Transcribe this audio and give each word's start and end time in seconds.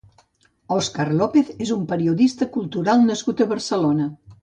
Óscar 0.75 1.05
López 1.19 1.53
és 1.67 1.75
un 1.77 1.85
periodista 1.93 2.51
cultural 2.59 3.09
nascut 3.13 3.45
a 3.49 3.53
Barcelona. 3.57 4.15